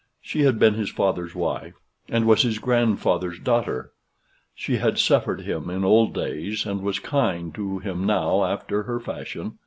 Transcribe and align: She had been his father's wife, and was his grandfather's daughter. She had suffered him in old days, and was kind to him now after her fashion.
She 0.19 0.41
had 0.45 0.57
been 0.57 0.73
his 0.73 0.89
father's 0.89 1.35
wife, 1.35 1.75
and 2.09 2.25
was 2.25 2.41
his 2.41 2.57
grandfather's 2.57 3.37
daughter. 3.37 3.91
She 4.55 4.77
had 4.77 4.97
suffered 4.97 5.41
him 5.41 5.69
in 5.69 5.85
old 5.85 6.15
days, 6.15 6.65
and 6.65 6.81
was 6.81 6.97
kind 6.97 7.53
to 7.53 7.77
him 7.77 8.07
now 8.07 8.43
after 8.43 8.81
her 8.81 8.99
fashion. 8.99 9.59